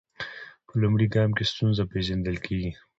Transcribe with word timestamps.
په 0.67 0.73
لومړي 0.81 1.07
ګام 1.15 1.29
کې 1.37 1.43
ستونزه 1.51 1.83
پیژندل 1.93 2.37
کیږي. 2.45 2.71